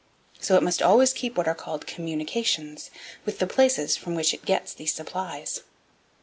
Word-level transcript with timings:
So 0.39 0.55
it 0.57 0.63
must 0.63 0.81
always 0.81 1.13
keep 1.13 1.37
what 1.37 1.47
are 1.47 1.53
called 1.53 1.85
'communications' 1.85 2.89
with 3.23 3.37
the 3.37 3.45
places 3.45 3.95
from 3.97 4.15
which 4.15 4.33
it 4.33 4.45
gets 4.45 4.73
these 4.73 4.95
supplies. 4.95 5.61